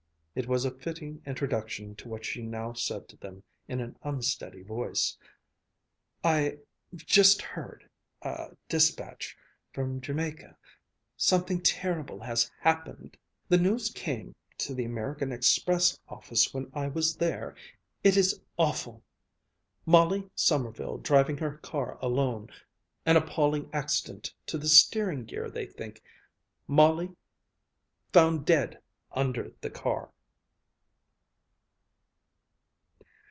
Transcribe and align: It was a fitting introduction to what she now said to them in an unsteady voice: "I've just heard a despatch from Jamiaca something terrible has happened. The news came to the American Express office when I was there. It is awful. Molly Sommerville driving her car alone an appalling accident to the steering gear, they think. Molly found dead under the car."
It 0.33 0.47
was 0.47 0.63
a 0.63 0.71
fitting 0.71 1.21
introduction 1.25 1.93
to 1.97 2.07
what 2.07 2.23
she 2.23 2.41
now 2.41 2.71
said 2.71 3.09
to 3.09 3.17
them 3.17 3.43
in 3.67 3.81
an 3.81 3.97
unsteady 4.01 4.61
voice: 4.63 5.17
"I've 6.23 6.61
just 6.95 7.41
heard 7.41 7.89
a 8.21 8.55
despatch 8.69 9.35
from 9.73 9.99
Jamiaca 9.99 10.55
something 11.17 11.59
terrible 11.61 12.21
has 12.21 12.49
happened. 12.61 13.17
The 13.49 13.57
news 13.57 13.89
came 13.91 14.33
to 14.59 14.73
the 14.73 14.85
American 14.85 15.33
Express 15.33 15.99
office 16.07 16.53
when 16.53 16.71
I 16.73 16.87
was 16.87 17.17
there. 17.17 17.53
It 18.01 18.15
is 18.15 18.39
awful. 18.57 19.03
Molly 19.85 20.29
Sommerville 20.33 21.03
driving 21.03 21.39
her 21.39 21.57
car 21.57 21.97
alone 22.01 22.47
an 23.05 23.17
appalling 23.17 23.69
accident 23.73 24.33
to 24.45 24.57
the 24.57 24.69
steering 24.69 25.25
gear, 25.25 25.49
they 25.49 25.65
think. 25.67 26.01
Molly 26.69 27.17
found 28.13 28.45
dead 28.45 28.81
under 29.11 29.51
the 29.59 29.69
car." 29.69 30.09